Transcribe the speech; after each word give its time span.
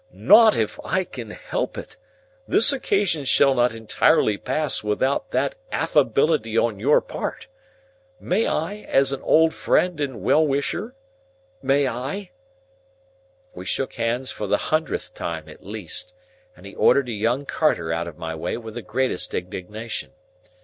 "Not 0.13 0.57
if 0.57 0.79
I 0.83 1.03
can 1.03 1.29
help 1.29 1.77
it. 1.77 1.95
This 2.47 2.73
occasion 2.73 3.23
shall 3.23 3.53
not 3.53 3.75
entirely 3.75 4.35
pass 4.35 4.81
without 4.83 5.29
that 5.29 5.53
affability 5.71 6.57
on 6.57 6.79
your 6.79 7.01
part.—May 7.01 8.47
I, 8.47 8.77
as 8.89 9.13
an 9.13 9.21
old 9.21 9.53
friend 9.53 10.01
and 10.01 10.23
well 10.23 10.43
wisher? 10.43 10.95
May 11.61 11.87
I?" 11.87 12.31
We 13.53 13.65
shook 13.65 13.93
hands 13.93 14.31
for 14.31 14.47
the 14.47 14.57
hundredth 14.73 15.13
time 15.13 15.47
at 15.47 15.63
least, 15.63 16.15
and 16.55 16.65
he 16.65 16.73
ordered 16.73 17.07
a 17.09 17.13
young 17.13 17.45
carter 17.45 17.93
out 17.93 18.07
of 18.07 18.17
my 18.17 18.33
way 18.33 18.57
with 18.57 18.73
the 18.73 18.81
greatest 18.81 19.35
indignation. 19.35 20.13